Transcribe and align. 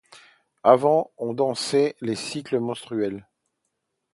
Avant, 0.63 1.11
on 1.19 1.35
dansait 1.35 1.95
les 2.01 2.15
cycles 2.15 2.59
menstruels. 2.59 3.27